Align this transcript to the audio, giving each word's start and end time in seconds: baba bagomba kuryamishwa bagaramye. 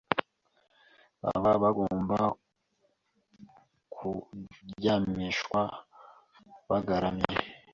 baba 1.23 1.51
bagomba 1.63 2.19
kuryamishwa 3.93 5.61
bagaramye. 6.69 7.35